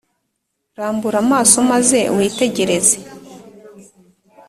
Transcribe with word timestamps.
rambura 0.77 1.17
amaso 1.25 1.57
maze 1.71 1.99
witegereze, 2.15 2.97